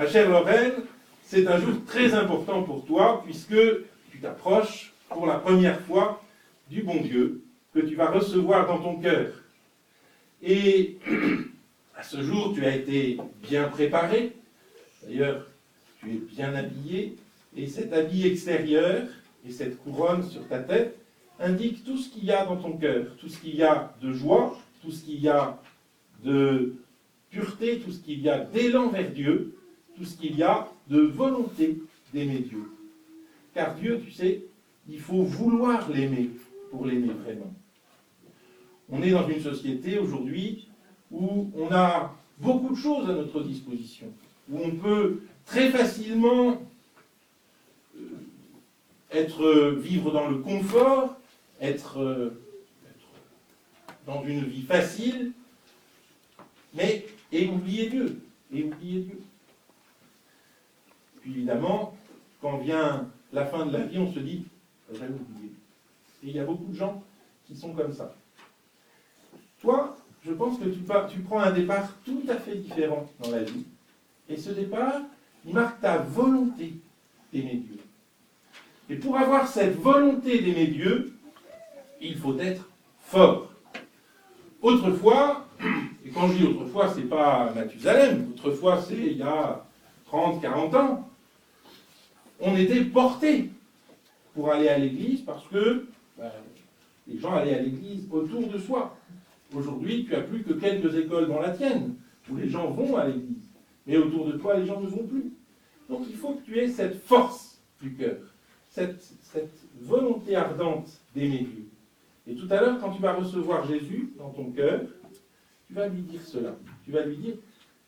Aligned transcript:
Ma 0.00 0.08
chère 0.08 0.30
Lorraine, 0.30 0.72
c'est 1.22 1.46
un 1.46 1.60
jour 1.60 1.74
très 1.86 2.14
important 2.14 2.62
pour 2.62 2.86
toi 2.86 3.20
puisque 3.22 3.54
tu 4.10 4.18
t'approches 4.18 4.94
pour 5.10 5.26
la 5.26 5.34
première 5.34 5.78
fois 5.82 6.22
du 6.70 6.82
bon 6.82 7.02
Dieu 7.02 7.42
que 7.74 7.80
tu 7.80 7.96
vas 7.96 8.10
recevoir 8.10 8.66
dans 8.66 8.78
ton 8.78 8.96
cœur. 8.96 9.26
Et 10.42 10.96
à 11.98 12.02
ce 12.02 12.22
jour, 12.22 12.54
tu 12.54 12.64
as 12.64 12.76
été 12.76 13.18
bien 13.42 13.64
préparé. 13.64 14.32
D'ailleurs, 15.02 15.46
tu 16.00 16.12
es 16.12 16.18
bien 16.34 16.54
habillé. 16.54 17.16
Et 17.54 17.66
cet 17.66 17.92
habit 17.92 18.26
extérieur 18.26 19.02
et 19.46 19.50
cette 19.50 19.82
couronne 19.82 20.26
sur 20.26 20.48
ta 20.48 20.60
tête 20.60 20.96
indiquent 21.38 21.84
tout 21.84 21.98
ce 21.98 22.08
qu'il 22.08 22.24
y 22.24 22.32
a 22.32 22.46
dans 22.46 22.56
ton 22.56 22.72
cœur, 22.72 23.04
tout 23.18 23.28
ce 23.28 23.36
qu'il 23.36 23.54
y 23.54 23.62
a 23.62 23.92
de 24.00 24.14
joie, 24.14 24.58
tout 24.80 24.92
ce 24.92 25.04
qu'il 25.04 25.20
y 25.20 25.28
a 25.28 25.60
de 26.24 26.74
pureté, 27.28 27.80
tout 27.80 27.92
ce 27.92 27.98
qu'il 27.98 28.22
y 28.22 28.30
a 28.30 28.38
d'élan 28.38 28.88
vers 28.88 29.10
Dieu, 29.10 29.58
tout 30.00 30.06
ce 30.06 30.16
qu'il 30.16 30.34
y 30.34 30.42
a 30.42 30.66
de 30.88 30.98
volonté 31.02 31.76
d'aimer 32.14 32.38
Dieu. 32.38 32.72
Car 33.52 33.74
Dieu, 33.74 34.00
tu 34.02 34.10
sais, 34.10 34.44
il 34.88 34.98
faut 34.98 35.24
vouloir 35.24 35.90
l'aimer 35.90 36.30
pour 36.70 36.86
l'aimer 36.86 37.12
vraiment. 37.22 37.52
On 38.88 39.02
est 39.02 39.10
dans 39.10 39.28
une 39.28 39.42
société 39.42 39.98
aujourd'hui 39.98 40.68
où 41.10 41.50
on 41.54 41.70
a 41.70 42.16
beaucoup 42.38 42.74
de 42.74 42.80
choses 42.80 43.10
à 43.10 43.12
notre 43.12 43.42
disposition, 43.42 44.06
où 44.50 44.58
on 44.64 44.70
peut 44.70 45.20
très 45.44 45.68
facilement 45.70 46.62
euh, 47.98 48.00
être 49.12 49.76
vivre 49.78 50.12
dans 50.12 50.30
le 50.30 50.38
confort, 50.38 51.14
être, 51.60 51.98
euh, 51.98 52.40
être 52.88 54.06
dans 54.06 54.24
une 54.24 54.44
vie 54.44 54.62
facile, 54.62 55.32
mais 56.72 57.04
et 57.30 57.48
oublier 57.48 57.90
Dieu, 57.90 58.22
et 58.50 58.64
oublier 58.64 59.00
Dieu. 59.00 59.20
Puis 61.20 61.32
évidemment, 61.32 61.94
quand 62.40 62.58
vient 62.58 63.08
la 63.32 63.46
fin 63.46 63.66
de 63.66 63.72
la 63.72 63.84
vie, 63.84 63.98
on 63.98 64.12
se 64.12 64.18
dit, 64.18 64.46
j'avais 64.92 65.14
oublié. 65.14 65.52
Et 66.22 66.28
il 66.28 66.36
y 66.36 66.40
a 66.40 66.44
beaucoup 66.44 66.66
de 66.66 66.76
gens 66.76 67.02
qui 67.46 67.56
sont 67.56 67.72
comme 67.72 67.92
ça. 67.92 68.14
Toi, 69.60 69.96
je 70.24 70.32
pense 70.32 70.58
que 70.58 70.64
tu, 70.64 71.20
prends 71.20 71.40
un 71.40 71.52
départ 71.52 71.88
tout 72.04 72.22
à 72.28 72.36
fait 72.36 72.56
différent 72.56 73.08
dans 73.20 73.30
la 73.30 73.42
vie. 73.42 73.64
Et 74.28 74.36
ce 74.36 74.50
départ, 74.50 75.00
il 75.44 75.54
marque 75.54 75.80
ta 75.80 75.98
volonté 75.98 76.74
d'aimer 77.32 77.56
Dieu. 77.56 77.78
Et 78.88 78.96
pour 78.96 79.16
avoir 79.16 79.46
cette 79.46 79.76
volonté 79.76 80.40
d'aimer 80.40 80.66
Dieu, 80.66 81.12
il 82.00 82.16
faut 82.16 82.38
être 82.38 82.68
fort. 83.00 83.52
Autrefois, 84.62 85.46
et 86.04 86.10
quand 86.10 86.28
je 86.28 86.38
dis 86.38 86.46
autrefois, 86.46 86.92
c'est 86.94 87.08
pas 87.08 87.52
Mathusalem, 87.54 88.32
autrefois 88.34 88.80
c'est 88.80 88.94
il 88.94 89.18
y 89.18 89.22
a 89.22 89.64
30, 90.06 90.42
40 90.42 90.74
ans, 90.74 91.09
on 92.40 92.56
était 92.56 92.84
porté 92.84 93.50
pour 94.34 94.50
aller 94.50 94.68
à 94.68 94.78
l'église 94.78 95.22
parce 95.22 95.46
que 95.48 95.86
ben, 96.16 96.30
les 97.06 97.18
gens 97.18 97.34
allaient 97.34 97.54
à 97.54 97.62
l'église 97.62 98.06
autour 98.10 98.48
de 98.48 98.58
soi. 98.58 98.96
Aujourd'hui, 99.54 100.04
tu 100.04 100.12
n'as 100.12 100.22
plus 100.22 100.42
que 100.42 100.52
quelques 100.52 100.94
écoles 100.96 101.28
dans 101.28 101.40
la 101.40 101.50
tienne 101.50 101.96
où 102.30 102.36
les 102.36 102.48
gens 102.48 102.70
vont 102.70 102.96
à 102.96 103.06
l'église. 103.06 103.48
Mais 103.86 103.96
autour 103.96 104.26
de 104.26 104.32
toi, 104.32 104.58
les 104.58 104.66
gens 104.66 104.80
ne 104.80 104.86
vont 104.86 105.06
plus. 105.06 105.32
Donc 105.88 106.06
il 106.08 106.16
faut 106.16 106.34
que 106.34 106.44
tu 106.44 106.58
aies 106.58 106.68
cette 106.68 107.02
force 107.02 107.60
du 107.82 107.94
cœur, 107.94 108.18
cette 108.68 109.02
volonté 109.80 110.36
ardente 110.36 110.88
d'aimer 111.14 111.38
Dieu. 111.38 111.68
Et 112.26 112.34
tout 112.36 112.46
à 112.50 112.60
l'heure, 112.60 112.78
quand 112.78 112.92
tu 112.92 113.02
vas 113.02 113.14
recevoir 113.14 113.66
Jésus 113.66 114.12
dans 114.16 114.30
ton 114.30 114.52
cœur, 114.52 114.82
tu 115.66 115.74
vas 115.74 115.88
lui 115.88 116.02
dire 116.02 116.20
cela. 116.22 116.56
Tu 116.84 116.92
vas 116.92 117.04
lui 117.04 117.16
dire, 117.16 117.34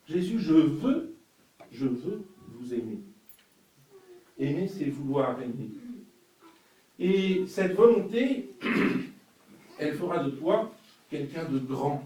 Jésus, 0.08 0.40
je 0.40 0.54
veux, 0.54 1.14
je 1.70 1.86
veux 1.86 2.24
vous 2.58 2.74
aimer. 2.74 2.98
Aimer, 4.42 4.66
c'est 4.66 4.86
vouloir 4.86 5.40
aimer. 5.40 5.70
Et 6.98 7.44
cette 7.46 7.74
volonté, 7.74 8.50
elle 9.78 9.94
fera 9.94 10.24
de 10.24 10.30
toi 10.30 10.72
quelqu'un 11.08 11.48
de 11.48 11.58
grand. 11.58 12.04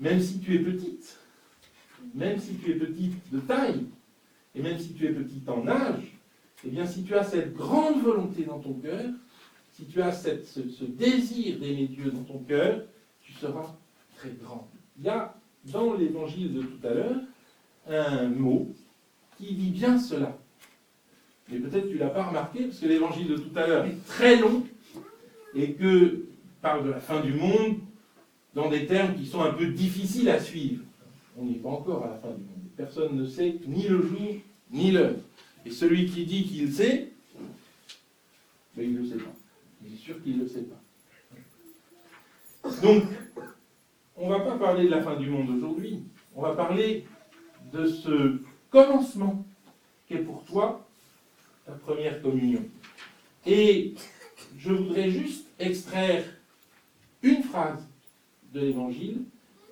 Même 0.00 0.20
si 0.20 0.40
tu 0.40 0.56
es 0.56 0.58
petite, 0.58 1.18
même 2.14 2.38
si 2.38 2.56
tu 2.56 2.72
es 2.72 2.74
petite 2.74 3.14
de 3.32 3.38
taille, 3.40 3.86
et 4.54 4.62
même 4.62 4.78
si 4.78 4.92
tu 4.92 5.06
es 5.06 5.12
petite 5.12 5.48
en 5.48 5.66
âge, 5.68 6.18
eh 6.64 6.68
bien 6.68 6.84
si 6.84 7.04
tu 7.04 7.14
as 7.14 7.24
cette 7.24 7.54
grande 7.54 8.02
volonté 8.02 8.44
dans 8.44 8.58
ton 8.58 8.74
cœur, 8.74 9.10
si 9.72 9.86
tu 9.86 10.02
as 10.02 10.12
cette, 10.12 10.46
ce, 10.46 10.68
ce, 10.68 10.84
désir 10.84 11.58
d'aimer 11.60 11.86
Dieu 11.86 12.10
dans 12.10 12.24
ton 12.24 12.38
cœur, 12.40 12.82
tu 13.20 13.32
seras 13.32 13.76
très 14.16 14.30
grand. 14.30 14.68
Il 14.98 15.04
y 15.04 15.08
a 15.08 15.34
dans 15.66 15.94
l'évangile 15.94 16.52
de 16.54 16.62
tout 16.62 16.86
à 16.86 16.92
l'heure 16.92 17.20
un 17.88 18.28
mot 18.28 18.68
qui 19.38 19.54
dit 19.54 19.70
bien 19.70 19.98
cela. 19.98 20.36
Mais 21.48 21.58
peut-être 21.58 21.88
tu 21.88 21.94
ne 21.94 22.00
l'as 22.00 22.08
pas 22.08 22.24
remarqué, 22.24 22.64
parce 22.64 22.78
que 22.78 22.86
l'évangile 22.86 23.28
de 23.28 23.36
tout 23.36 23.56
à 23.56 23.66
l'heure 23.66 23.84
est 23.84 24.06
très 24.06 24.36
long 24.36 24.64
et 25.54 25.72
que 25.72 26.24
parle 26.60 26.86
de 26.86 26.90
la 26.90 27.00
fin 27.00 27.20
du 27.20 27.34
monde 27.34 27.78
dans 28.54 28.70
des 28.70 28.86
termes 28.86 29.14
qui 29.14 29.26
sont 29.26 29.42
un 29.42 29.52
peu 29.52 29.66
difficiles 29.66 30.28
à 30.28 30.40
suivre. 30.40 30.82
On 31.36 31.44
n'est 31.44 31.54
pas 31.54 31.70
encore 31.70 32.04
à 32.04 32.08
la 32.08 32.16
fin 32.16 32.28
du 32.28 32.42
monde. 32.42 32.70
Personne 32.76 33.16
ne 33.16 33.26
sait 33.26 33.56
ni 33.66 33.88
le 33.88 34.02
jour 34.02 34.34
ni 34.70 34.92
l'heure. 34.92 35.16
Et 35.66 35.70
celui 35.70 36.06
qui 36.06 36.24
dit 36.24 36.44
qu'il 36.44 36.72
sait, 36.72 37.10
mais 38.76 38.84
il 38.84 38.94
ne 38.94 39.00
le 39.00 39.06
sait 39.06 39.16
pas. 39.16 39.34
Il 39.84 39.92
est 39.94 39.96
sûr 39.96 40.22
qu'il 40.22 40.38
ne 40.38 40.42
le 40.44 40.48
sait 40.48 40.62
pas. 40.62 40.80
Donc, 42.82 43.04
on 44.16 44.28
ne 44.28 44.34
va 44.34 44.40
pas 44.40 44.56
parler 44.56 44.84
de 44.84 44.90
la 44.90 45.02
fin 45.02 45.16
du 45.16 45.28
monde 45.28 45.50
aujourd'hui. 45.50 46.00
On 46.34 46.42
va 46.42 46.54
parler 46.54 47.04
de 47.72 47.86
ce 47.86 48.38
commencement 48.70 49.44
qu'est 50.08 50.18
pour 50.18 50.44
toi 50.44 50.86
ta 51.66 51.72
première 51.72 52.20
communion. 52.22 52.64
Et 53.46 53.94
je 54.58 54.72
voudrais 54.72 55.10
juste 55.10 55.46
extraire 55.58 56.24
une 57.22 57.42
phrase 57.42 57.86
de 58.52 58.60
l'évangile 58.60 59.22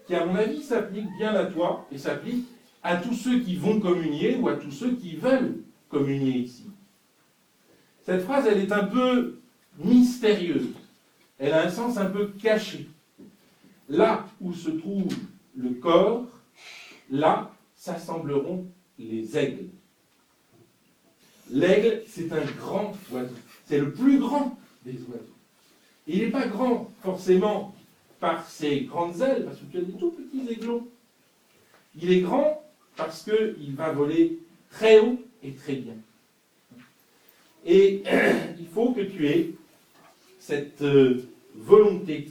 qui, 0.06 0.14
à 0.14 0.24
mon 0.24 0.34
avis, 0.34 0.62
s'applique 0.62 1.08
bien 1.18 1.34
à 1.34 1.46
toi 1.46 1.86
et 1.92 1.98
s'applique 1.98 2.46
à 2.82 2.96
tous 2.96 3.14
ceux 3.14 3.40
qui 3.40 3.56
vont 3.56 3.80
communier 3.80 4.36
ou 4.36 4.48
à 4.48 4.56
tous 4.56 4.70
ceux 4.70 4.94
qui 4.96 5.16
veulent 5.16 5.58
communier 5.88 6.38
ici. 6.38 6.64
Cette 8.02 8.22
phrase, 8.22 8.46
elle 8.46 8.58
est 8.58 8.72
un 8.72 8.84
peu 8.84 9.40
mystérieuse. 9.78 10.68
Elle 11.38 11.52
a 11.52 11.62
un 11.62 11.70
sens 11.70 11.96
un 11.96 12.06
peu 12.06 12.28
caché. 12.40 12.88
Là 13.88 14.26
où 14.40 14.52
se 14.52 14.70
trouve 14.70 15.12
le 15.56 15.70
corps, 15.70 16.26
là 17.10 17.52
s'assembleront 17.74 18.66
les 18.98 19.36
aigles. 19.36 19.70
L'aigle, 21.52 22.02
c'est 22.06 22.32
un 22.32 22.44
grand 22.58 22.94
oiseau. 23.12 23.34
C'est 23.66 23.78
le 23.78 23.92
plus 23.92 24.18
grand 24.18 24.58
des 24.84 24.92
oiseaux. 24.92 25.36
Il 26.06 26.20
n'est 26.20 26.30
pas 26.30 26.46
grand 26.46 26.90
forcément 27.02 27.74
par 28.18 28.48
ses 28.48 28.82
grandes 28.82 29.20
ailes, 29.20 29.44
parce 29.44 29.58
que 29.58 29.64
tu 29.70 29.78
as 29.78 29.82
des 29.82 29.92
tout 29.92 30.10
petits 30.10 30.52
aiglons. 30.52 30.86
Il 32.00 32.12
est 32.12 32.20
grand 32.20 32.62
parce 32.96 33.24
qu'il 33.24 33.74
va 33.74 33.92
voler 33.92 34.38
très 34.70 35.00
haut 35.00 35.18
et 35.42 35.52
très 35.52 35.76
bien. 35.76 35.94
Et 37.64 38.02
il 38.58 38.66
faut 38.66 38.92
que 38.92 39.00
tu 39.00 39.26
aies 39.26 39.50
cette 40.38 40.82
euh, 40.82 41.22
volonté 41.54 42.28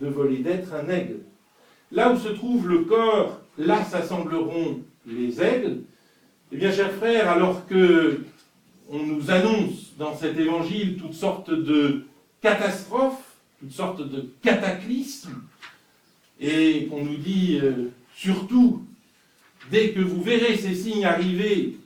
de 0.00 0.06
voler, 0.08 0.38
d'être 0.38 0.72
un 0.74 0.88
aigle. 0.88 1.20
Là 1.90 2.12
où 2.12 2.18
se 2.18 2.28
trouve 2.28 2.68
le 2.68 2.84
corps, 2.84 3.40
là 3.58 3.84
s'assembleront 3.84 4.80
les 5.06 5.42
aigles. 5.42 5.82
Eh 6.50 6.56
bien, 6.56 6.72
chers 6.72 6.92
frères, 6.92 7.30
alors 7.30 7.66
que 7.66 8.20
on 8.92 9.04
nous 9.04 9.30
annonce 9.30 9.94
dans 9.98 10.14
cet 10.14 10.38
évangile 10.38 10.96
toutes 10.98 11.14
sortes 11.14 11.50
de 11.50 12.04
catastrophes, 12.42 13.36
toutes 13.58 13.72
sortes 13.72 14.06
de 14.06 14.30
cataclysmes, 14.42 15.42
et 16.38 16.86
qu'on 16.86 17.02
nous 17.02 17.16
dit 17.16 17.58
euh, 17.62 17.90
surtout, 18.14 18.82
dès 19.70 19.92
que 19.92 20.00
vous 20.00 20.22
verrez 20.22 20.56
ces 20.58 20.74
signes 20.74 21.06
arriver, 21.06 21.78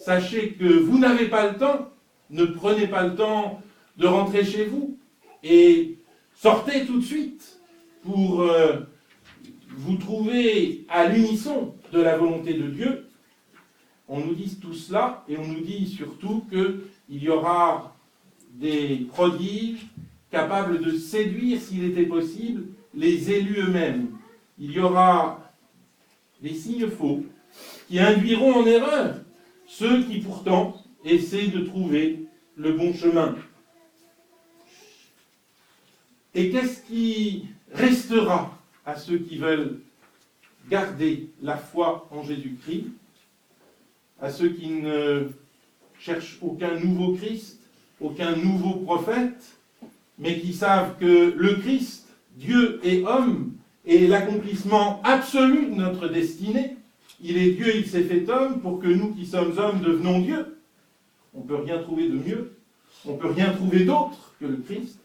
sachez 0.00 0.52
que 0.52 0.64
vous 0.64 0.98
n'avez 0.98 1.26
pas 1.26 1.50
le 1.50 1.58
temps, 1.58 1.90
ne 2.30 2.46
prenez 2.46 2.86
pas 2.86 3.06
le 3.06 3.14
temps 3.14 3.60
de 3.98 4.06
rentrer 4.06 4.44
chez 4.44 4.64
vous, 4.64 4.96
et 5.44 5.98
sortez 6.34 6.86
tout 6.86 6.98
de 6.98 7.04
suite 7.04 7.60
pour 8.02 8.40
euh, 8.40 8.78
vous 9.76 9.96
trouver 9.96 10.86
à 10.88 11.08
l'unisson 11.08 11.74
de 11.92 12.00
la 12.00 12.16
volonté 12.16 12.54
de 12.54 12.68
Dieu. 12.68 13.07
On 14.08 14.20
nous 14.20 14.34
dit 14.34 14.56
tout 14.56 14.72
cela 14.72 15.24
et 15.28 15.36
on 15.36 15.46
nous 15.46 15.60
dit 15.60 15.86
surtout 15.86 16.44
qu'il 16.48 17.22
y 17.22 17.28
aura 17.28 17.94
des 18.54 19.06
prodiges 19.12 19.86
capables 20.30 20.82
de 20.82 20.96
séduire, 20.96 21.60
s'il 21.60 21.84
était 21.84 22.06
possible, 22.06 22.66
les 22.94 23.30
élus 23.30 23.60
eux-mêmes. 23.60 24.08
Il 24.58 24.72
y 24.72 24.80
aura 24.80 25.52
des 26.42 26.54
signes 26.54 26.88
faux 26.88 27.24
qui 27.88 27.98
induiront 27.98 28.62
en 28.62 28.66
erreur 28.66 29.16
ceux 29.66 30.02
qui 30.04 30.20
pourtant 30.20 30.82
essaient 31.04 31.48
de 31.48 31.60
trouver 31.60 32.24
le 32.56 32.72
bon 32.72 32.94
chemin. 32.94 33.36
Et 36.34 36.50
qu'est-ce 36.50 36.82
qui 36.82 37.46
restera 37.72 38.58
à 38.86 38.96
ceux 38.96 39.18
qui 39.18 39.36
veulent 39.36 39.80
garder 40.68 41.30
la 41.42 41.56
foi 41.56 42.08
en 42.10 42.22
Jésus-Christ? 42.22 42.86
À 44.20 44.30
ceux 44.30 44.50
qui 44.50 44.68
ne 44.68 45.28
cherchent 45.98 46.38
aucun 46.42 46.78
nouveau 46.78 47.14
Christ, 47.14 47.60
aucun 48.00 48.36
nouveau 48.36 48.74
prophète, 48.80 49.56
mais 50.18 50.38
qui 50.38 50.52
savent 50.52 50.96
que 50.98 51.34
le 51.36 51.54
Christ, 51.56 52.06
Dieu 52.36 52.80
et 52.82 53.04
homme, 53.04 53.52
est 53.86 54.06
l'accomplissement 54.06 55.00
absolu 55.04 55.66
de 55.66 55.74
notre 55.74 56.08
destinée. 56.08 56.76
Il 57.20 57.36
est 57.36 57.52
Dieu, 57.52 57.76
il 57.76 57.86
s'est 57.86 58.02
fait 58.02 58.28
homme 58.28 58.60
pour 58.60 58.80
que 58.80 58.86
nous 58.86 59.14
qui 59.14 59.26
sommes 59.26 59.56
hommes 59.58 59.80
devenons 59.80 60.20
Dieu. 60.20 60.58
On 61.34 61.40
ne 61.40 61.46
peut 61.46 61.56
rien 61.56 61.78
trouver 61.78 62.08
de 62.08 62.14
mieux, 62.14 62.52
on 63.04 63.14
ne 63.14 63.18
peut 63.18 63.30
rien 63.30 63.52
trouver 63.52 63.84
d'autre 63.84 64.34
que 64.40 64.46
le 64.46 64.56
Christ. 64.56 64.98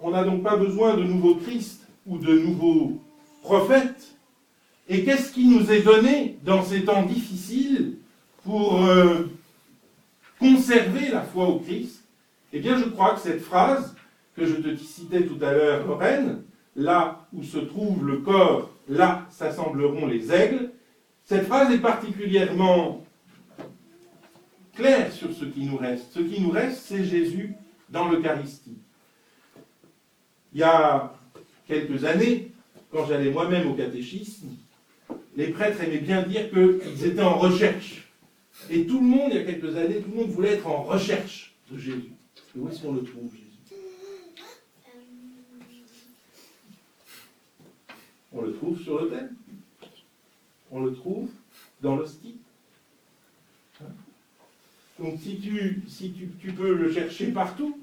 On 0.00 0.10
n'a 0.10 0.24
donc 0.24 0.42
pas 0.42 0.56
besoin 0.56 0.96
de 0.96 1.02
nouveaux 1.02 1.36
Christ 1.36 1.80
ou 2.06 2.18
de 2.18 2.38
nouveaux 2.38 3.00
prophètes. 3.42 4.13
Et 4.88 5.04
qu'est-ce 5.04 5.32
qui 5.32 5.46
nous 5.46 5.70
est 5.70 5.82
donné 5.82 6.38
dans 6.44 6.62
ces 6.62 6.84
temps 6.84 7.04
difficiles 7.04 7.96
pour 8.44 8.84
euh, 8.84 9.30
conserver 10.38 11.08
la 11.08 11.22
foi 11.22 11.48
au 11.48 11.58
Christ? 11.58 12.04
Eh 12.52 12.60
bien, 12.60 12.78
je 12.78 12.84
crois 12.84 13.14
que 13.14 13.20
cette 13.20 13.40
phrase 13.40 13.96
que 14.36 14.46
je 14.46 14.54
te 14.54 14.76
citais 14.76 15.22
tout 15.22 15.42
à 15.42 15.52
l'heure, 15.52 15.86
Lorraine, 15.86 16.42
là 16.76 17.26
où 17.32 17.42
se 17.42 17.58
trouve 17.58 18.06
le 18.06 18.18
corps, 18.18 18.70
là 18.88 19.26
s'assembleront 19.30 20.06
les 20.06 20.32
aigles, 20.32 20.70
cette 21.24 21.46
phrase 21.46 21.72
est 21.72 21.78
particulièrement 21.78 23.02
claire 24.74 25.12
sur 25.12 25.32
ce 25.32 25.44
qui 25.46 25.64
nous 25.64 25.78
reste. 25.78 26.12
Ce 26.12 26.20
qui 26.20 26.40
nous 26.40 26.50
reste, 26.50 26.82
c'est 26.84 27.04
Jésus 27.04 27.54
dans 27.88 28.08
l'Eucharistie. 28.08 28.76
Il 30.52 30.60
y 30.60 30.62
a 30.62 31.14
quelques 31.66 32.04
années, 32.04 32.52
quand 32.92 33.06
j'allais 33.06 33.30
moi-même 33.30 33.70
au 33.70 33.74
catéchisme, 33.74 34.48
les 35.36 35.48
prêtres 35.48 35.82
aimaient 35.82 35.98
bien 35.98 36.22
dire 36.22 36.50
qu'ils 36.50 37.04
étaient 37.04 37.22
en 37.22 37.38
recherche. 37.38 38.08
Et 38.70 38.86
tout 38.86 39.00
le 39.00 39.06
monde, 39.06 39.30
il 39.32 39.36
y 39.36 39.40
a 39.40 39.44
quelques 39.44 39.76
années, 39.76 40.00
tout 40.00 40.10
le 40.10 40.16
monde 40.16 40.30
voulait 40.30 40.54
être 40.54 40.66
en 40.66 40.82
recherche 40.82 41.54
de 41.70 41.78
Jésus. 41.78 42.12
Où 42.56 42.68
est-ce 42.68 42.82
qu'on 42.82 42.92
le 42.92 43.02
trouve, 43.02 43.30
Jésus? 43.32 43.80
On 48.32 48.42
le 48.42 48.52
trouve 48.52 48.80
sur 48.80 49.00
l'autel. 49.00 49.30
On 50.70 50.84
le 50.84 50.94
trouve 50.94 51.28
dans 51.80 51.96
l'hostie. 51.96 52.36
Donc 54.98 55.18
si, 55.20 55.40
tu, 55.40 55.82
si 55.88 56.12
tu, 56.12 56.28
tu, 56.40 56.52
peux 56.52 56.74
le 56.74 56.92
chercher 56.92 57.26
partout, 57.32 57.76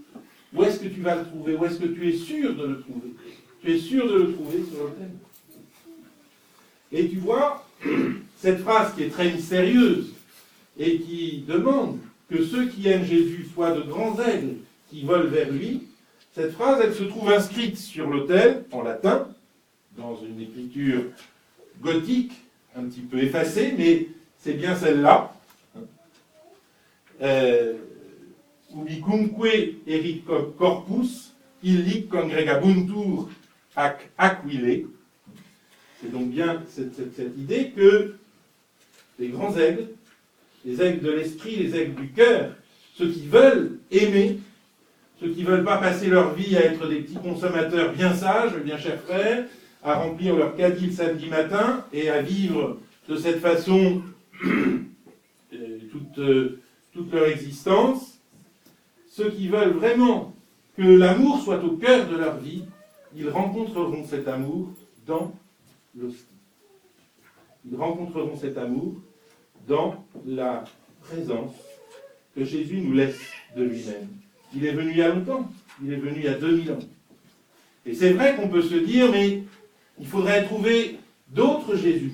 où 0.53 0.63
est-ce 0.63 0.79
que 0.79 0.87
tu 0.87 1.01
vas 1.01 1.15
le 1.15 1.25
trouver? 1.25 1.55
Où 1.55 1.65
est-ce 1.65 1.79
que 1.79 1.87
tu 1.87 2.07
es 2.07 2.15
sûr 2.15 2.55
de 2.55 2.65
le 2.65 2.79
trouver? 2.81 3.13
Tu 3.61 3.71
es 3.71 3.77
sûr 3.77 4.07
de 4.09 4.23
le 4.23 4.33
trouver 4.33 4.63
sur 4.63 4.83
l'autel. 4.83 5.09
Et 6.91 7.07
tu 7.07 7.17
vois, 7.17 7.65
cette 8.37 8.59
phrase 8.59 8.93
qui 8.95 9.03
est 9.03 9.09
très 9.09 9.31
mystérieuse 9.31 10.13
et 10.77 10.99
qui 10.99 11.43
demande 11.47 11.99
que 12.29 12.43
ceux 12.43 12.67
qui 12.67 12.87
aiment 12.87 13.05
Jésus 13.05 13.47
soient 13.53 13.71
de 13.71 13.81
grands 13.81 14.17
aigles 14.19 14.57
qui 14.89 15.03
volent 15.03 15.29
vers 15.29 15.51
lui, 15.51 15.87
cette 16.33 16.53
phrase, 16.53 16.79
elle 16.83 16.93
se 16.93 17.03
trouve 17.03 17.29
inscrite 17.29 17.77
sur 17.77 18.09
l'autel 18.09 18.63
en 18.71 18.83
latin, 18.83 19.27
dans 19.97 20.17
une 20.21 20.39
écriture 20.39 21.03
gothique, 21.81 22.31
un 22.75 22.85
petit 22.85 23.01
peu 23.01 23.21
effacée, 23.21 23.73
mais 23.77 24.07
c'est 24.37 24.53
bien 24.53 24.75
celle-là. 24.75 25.33
Euh, 27.21 27.73
ubicumque 28.73 29.75
erit 29.85 30.23
corpus, 30.57 31.33
illic 31.63 32.09
congregabuntur 32.09 33.29
ac 33.75 34.09
aquile. 34.17 34.87
C'est 36.01 36.11
donc 36.11 36.29
bien 36.29 36.63
cette, 36.67 36.97
idée 37.37 37.71
que 37.75 38.15
les 39.19 39.27
grands 39.29 39.55
aigles, 39.55 39.87
les 40.65 40.81
aigles 40.81 41.05
de 41.05 41.11
l'esprit, 41.11 41.57
les 41.57 41.75
aigles 41.75 41.93
du 41.93 42.09
cœur, 42.09 42.53
ceux 42.95 43.09
qui 43.09 43.27
veulent 43.27 43.77
aimer, 43.91 44.39
ceux 45.19 45.29
qui 45.29 45.43
ne 45.43 45.47
veulent 45.47 45.63
pas 45.63 45.77
passer 45.77 46.07
leur 46.07 46.33
vie 46.33 46.57
à 46.57 46.65
être 46.65 46.87
des 46.87 47.01
petits 47.01 47.19
consommateurs 47.19 47.93
bien 47.93 48.13
sages, 48.15 48.57
bien 48.63 48.77
chers 48.77 48.99
frères, 49.01 49.45
à 49.83 49.95
remplir 49.95 50.35
leur 50.35 50.55
caddie 50.55 50.87
le 50.87 50.91
samedi 50.91 51.27
matin 51.27 51.85
et 51.93 52.09
à 52.09 52.21
vivre 52.21 52.79
de 53.07 53.15
cette 53.15 53.39
façon 53.39 54.01
toute, 55.51 56.19
toute 56.93 57.13
leur 57.13 57.27
existence, 57.27 58.19
ceux 59.07 59.29
qui 59.29 59.49
veulent 59.49 59.73
vraiment 59.73 60.33
que 60.75 60.83
l'amour 60.83 61.41
soit 61.43 61.63
au 61.63 61.71
cœur 61.77 62.07
de 62.07 62.17
leur 62.17 62.37
vie, 62.37 62.63
ils 63.15 63.29
rencontreront 63.29 64.05
cet 64.05 64.27
amour 64.27 64.69
dans 65.05 65.33
l'hostie. 65.95 66.25
Ils 67.69 67.77
rencontreront 67.77 68.35
cet 68.35 68.57
amour 68.57 68.95
dans 69.67 70.03
la 70.25 70.63
présence 71.01 71.53
que 72.35 72.43
Jésus 72.43 72.77
nous 72.77 72.93
laisse 72.93 73.19
de 73.55 73.63
lui-même. 73.63 74.07
Il 74.55 74.65
est 74.65 74.71
venu 74.71 74.91
il 74.91 74.97
y 74.97 75.01
a 75.01 75.09
longtemps, 75.09 75.49
il 75.83 75.93
est 75.93 75.97
venu 75.97 76.17
il 76.17 76.23
y 76.23 76.27
a 76.27 76.33
2000 76.33 76.71
ans. 76.71 76.79
Et 77.85 77.93
c'est 77.93 78.13
vrai 78.13 78.35
qu'on 78.35 78.47
peut 78.47 78.61
se 78.61 78.75
dire, 78.75 79.11
mais 79.11 79.43
il 79.99 80.07
faudrait 80.07 80.45
trouver 80.45 80.97
d'autres 81.29 81.75
Jésus. 81.75 82.13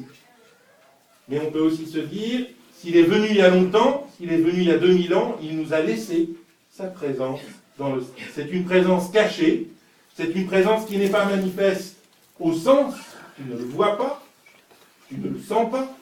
Mais 1.29 1.39
on 1.39 1.51
peut 1.51 1.61
aussi 1.61 1.85
se 1.85 1.99
dire, 1.99 2.47
s'il 2.73 2.95
est 2.95 3.03
venu 3.03 3.27
il 3.29 3.37
y 3.37 3.41
a 3.41 3.49
longtemps, 3.49 4.07
s'il 4.17 4.31
est 4.31 4.37
venu 4.37 4.61
il 4.61 4.67
y 4.67 4.71
a 4.71 4.77
2000 4.77 5.13
ans, 5.13 5.37
il 5.41 5.57
nous 5.57 5.73
a 5.73 5.81
laissé 5.81 6.29
sa 6.69 6.87
présence 6.87 7.41
dans 7.77 7.95
le 7.95 8.03
C'est 8.33 8.49
une 8.51 8.65
présence 8.65 9.09
cachée, 9.11 9.67
c'est 10.15 10.33
une 10.35 10.45
présence 10.45 10.85
qui 10.85 10.97
n'est 10.97 11.09
pas 11.09 11.25
manifeste 11.25 11.97
au 12.39 12.53
sens, 12.53 12.95
tu 13.37 13.43
ne 13.43 13.55
le 13.55 13.65
vois 13.65 13.97
pas, 13.97 14.23
tu 15.07 15.17
ne 15.17 15.29
le 15.29 15.39
sens 15.39 15.71
pas, 15.71 15.95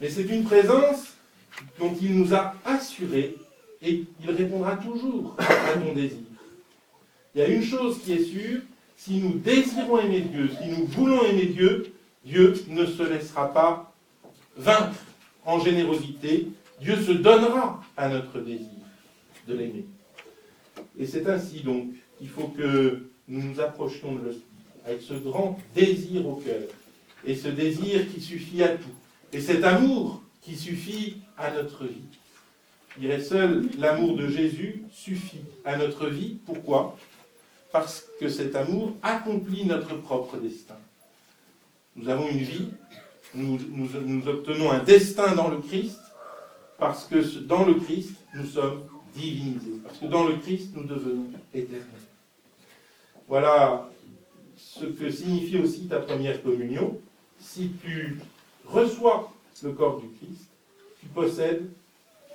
mais 0.00 0.10
c'est 0.10 0.24
une 0.24 0.44
présence 0.44 1.14
dont 1.78 1.94
il 2.00 2.18
nous 2.18 2.34
a 2.34 2.54
assuré 2.64 3.36
et 3.80 4.04
il 4.22 4.30
répondra 4.30 4.76
toujours 4.76 5.36
à 5.38 5.78
ton 5.78 5.92
désir. 5.94 6.18
Il 7.34 7.40
y 7.40 7.44
a 7.44 7.48
une 7.48 7.62
chose 7.62 8.00
qui 8.02 8.12
est 8.12 8.24
sûre, 8.24 8.60
si 8.96 9.18
nous 9.18 9.38
désirons 9.38 9.98
aimer 9.98 10.20
Dieu, 10.20 10.50
si 10.60 10.68
nous 10.68 10.86
voulons 10.86 11.22
aimer 11.24 11.46
Dieu, 11.46 11.92
Dieu 12.24 12.54
ne 12.68 12.84
se 12.84 13.02
laissera 13.02 13.52
pas 13.52 13.94
vaincre 14.56 14.98
en 15.44 15.60
générosité. 15.60 16.48
Dieu 16.80 16.96
se 16.96 17.12
donnera 17.12 17.80
à 17.96 18.08
notre 18.08 18.40
désir 18.40 18.66
de 19.46 19.54
l'aimer. 19.54 19.86
Et 20.98 21.06
c'est 21.06 21.28
ainsi 21.28 21.60
donc 21.60 21.88
qu'il 22.18 22.28
faut 22.28 22.48
que 22.48 23.08
nous 23.28 23.42
nous 23.42 23.60
approchions 23.60 24.14
de 24.16 24.26
l'hostie, 24.26 24.42
avec 24.84 25.02
ce 25.02 25.14
grand 25.14 25.58
désir 25.74 26.26
au 26.26 26.36
cœur, 26.36 26.62
et 27.24 27.34
ce 27.34 27.48
désir 27.48 28.12
qui 28.12 28.20
suffit 28.20 28.62
à 28.62 28.68
tout, 28.68 28.90
et 29.32 29.40
cet 29.40 29.64
amour 29.64 30.22
qui 30.40 30.56
suffit 30.56 31.18
à 31.38 31.50
notre 31.52 31.84
vie. 31.84 32.04
Je 32.94 33.00
dirais 33.00 33.20
seul 33.20 33.68
l'amour 33.78 34.16
de 34.16 34.28
Jésus 34.28 34.82
suffit 34.92 35.44
à 35.64 35.76
notre 35.76 36.08
vie. 36.08 36.38
Pourquoi? 36.44 36.96
Parce 37.70 38.04
que 38.20 38.28
cet 38.28 38.54
amour 38.54 38.92
accomplit 39.02 39.64
notre 39.64 39.94
propre 39.96 40.36
destin. 40.36 40.76
Nous 41.96 42.08
avons 42.08 42.28
une 42.28 42.38
vie, 42.38 42.68
nous, 43.34 43.58
nous, 43.70 43.88
nous 44.04 44.28
obtenons 44.28 44.70
un 44.70 44.80
destin 44.80 45.34
dans 45.34 45.48
le 45.48 45.58
Christ, 45.58 45.98
parce 46.78 47.06
que 47.06 47.38
dans 47.38 47.64
le 47.64 47.74
Christ, 47.74 48.14
nous 48.34 48.46
sommes 48.46 48.82
divinisés. 49.14 49.80
Parce 49.82 49.98
que 49.98 50.06
dans 50.06 50.24
le 50.26 50.36
Christ, 50.36 50.70
nous 50.74 50.84
devenons 50.84 51.30
éternels. 51.54 51.86
Voilà 53.28 53.88
ce 54.78 54.86
que 54.86 55.10
signifie 55.10 55.58
aussi 55.58 55.86
ta 55.86 55.98
première 56.00 56.42
communion. 56.42 56.98
Si 57.38 57.72
tu 57.82 58.18
reçois 58.66 59.32
le 59.62 59.72
corps 59.72 60.00
du 60.00 60.08
Christ, 60.16 60.48
tu 61.00 61.06
possèdes 61.08 61.68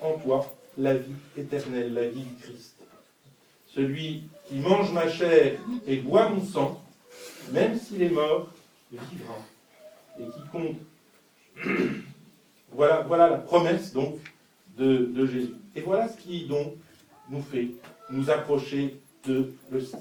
en 0.01 0.17
toi 0.19 0.53
la 0.77 0.95
vie 0.95 1.15
éternelle, 1.35 1.93
la 1.93 2.07
vie 2.07 2.21
du 2.21 2.35
Christ. 2.35 2.75
Celui 3.67 4.23
qui 4.47 4.55
mange 4.55 4.91
ma 4.91 5.09
chair 5.09 5.59
et 5.87 5.97
boit 5.97 6.29
mon 6.29 6.43
sang, 6.43 6.81
même 7.51 7.77
s'il 7.79 8.01
est 8.01 8.09
mort, 8.09 8.49
vivra. 8.91 9.37
Et 10.19 10.23
quiconque. 10.25 10.77
voilà, 12.71 13.01
voilà 13.01 13.29
la 13.29 13.37
promesse 13.37 13.93
donc 13.93 14.19
de, 14.77 15.25
Jésus. 15.25 15.55
Et 15.75 15.81
voilà 15.81 16.07
ce 16.07 16.17
qui 16.17 16.45
donc 16.45 16.73
nous 17.29 17.41
fait 17.41 17.69
nous 18.11 18.29
approcher 18.29 18.99
de 19.25 19.51
l'hostie. 19.71 19.97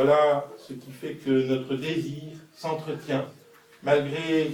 Voilà 0.00 0.46
ce 0.56 0.74
qui 0.74 0.92
fait 0.92 1.14
que 1.14 1.48
notre 1.48 1.74
désir 1.74 2.22
s'entretient 2.54 3.26
malgré 3.82 4.52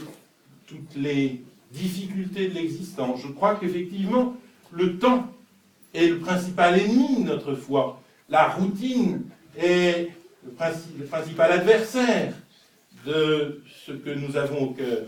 toutes 0.67 0.97
les 0.97 1.43
difficultés 1.71 2.49
de 2.49 2.55
l'existence. 2.55 3.21
Je 3.21 3.29
crois 3.29 3.57
qu'effectivement, 3.57 4.39
le 4.73 4.99
temps 4.99 5.31
est 5.93 6.07
le 6.07 6.21
principal 6.21 6.81
ennemi 6.81 7.25
de 7.25 7.29
notre 7.29 7.55
foi. 7.57 8.01
La 8.31 8.49
routine 8.49 9.25
est 9.55 10.13
le, 10.47 11.05
principal 11.05 11.53
adversaire 11.53 12.33
de 13.05 13.63
ce 13.85 13.93
que 13.93 14.15
nous 14.15 14.39
avons 14.39 14.71
au 14.71 14.71
cœur. 14.71 15.03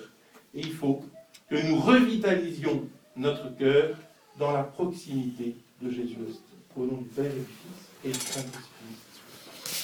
Et 0.55 0.61
il 0.61 0.73
faut 0.73 1.03
que 1.49 1.67
nous 1.67 1.81
revitalisions 1.81 2.85
notre 3.17 3.57
cœur 3.57 3.97
dans 4.39 4.53
la 4.53 4.65
proximité 4.65 5.57
de 5.81 5.91
Jésus. 5.91 6.19
Au 6.77 6.85
nom 6.85 6.99
du 6.99 7.09
Père 7.09 7.25
et 7.25 7.29
du 7.31 7.41
Fils 7.41 8.05
et 8.05 8.09
du 8.09 8.21
Saint-Esprit. 8.21 8.76